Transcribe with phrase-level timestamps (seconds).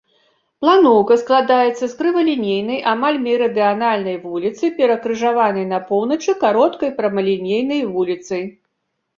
[0.61, 8.43] Планоўка складаецца з крывалінейнай амаль мерыдыянальнай вуліцы, перакрыжаванай на поўначы кароткай прамалінейнай вуліцай.